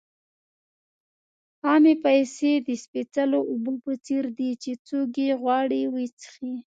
عامې 1.65 1.93
پیسې 2.05 2.51
د 2.67 2.69
سپېڅلو 2.83 3.39
اوبو 3.51 3.73
په 3.83 3.93
څېر 4.05 4.23
دي 4.37 4.51
چې 4.63 4.71
څوک 4.87 5.09
یې 5.23 5.31
غواړي 5.41 5.81
وڅښي. 5.93 6.51